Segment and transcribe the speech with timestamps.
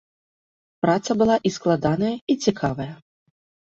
[0.85, 2.93] Праца была і складаная, і цікавая.